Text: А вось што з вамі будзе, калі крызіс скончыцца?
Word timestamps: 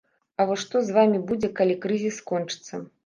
А 0.39 0.45
вось 0.51 0.61
што 0.63 0.81
з 0.87 0.95
вамі 0.95 1.21
будзе, 1.31 1.49
калі 1.59 1.75
крызіс 1.85 2.19
скончыцца? 2.23 2.81